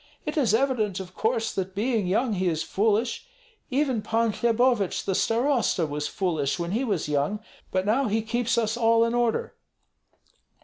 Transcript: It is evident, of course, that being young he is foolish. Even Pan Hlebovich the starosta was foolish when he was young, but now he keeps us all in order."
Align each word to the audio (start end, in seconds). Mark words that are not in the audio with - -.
It 0.25 0.35
is 0.35 0.55
evident, 0.55 0.99
of 0.99 1.13
course, 1.13 1.53
that 1.53 1.75
being 1.75 2.07
young 2.07 2.33
he 2.33 2.47
is 2.47 2.63
foolish. 2.63 3.27
Even 3.69 4.01
Pan 4.01 4.31
Hlebovich 4.33 5.05
the 5.05 5.13
starosta 5.13 5.87
was 5.87 6.07
foolish 6.07 6.57
when 6.57 6.71
he 6.71 6.83
was 6.83 7.07
young, 7.07 7.39
but 7.69 7.85
now 7.85 8.07
he 8.07 8.23
keeps 8.23 8.57
us 8.57 8.75
all 8.75 9.05
in 9.05 9.13
order." 9.13 9.53